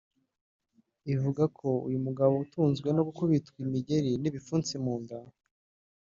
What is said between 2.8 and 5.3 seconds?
no gukubitwa imigeri n’ibipfunsi mu nda